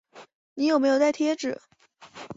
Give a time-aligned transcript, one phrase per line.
[0.55, 1.61] 你有没有带贴纸